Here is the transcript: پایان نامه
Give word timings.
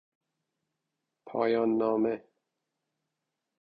پایان 1.25 1.69
نامه 1.79 2.23